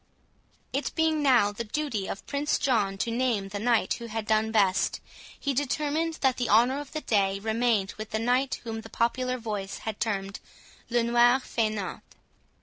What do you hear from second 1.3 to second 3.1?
the duty of Prince John